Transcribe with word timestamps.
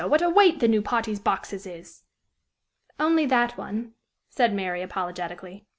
what 0.07 0.21
a 0.23 0.29
weight 0.31 0.59
the 0.59 0.67
new 0.67 0.81
party's 0.81 1.19
boxes 1.19 1.67
is!" 1.67 2.01
"Only 2.99 3.27
that 3.27 3.55
one," 3.55 3.93
said 4.31 4.51
Mary, 4.51 4.81
apologetically. 4.81 5.67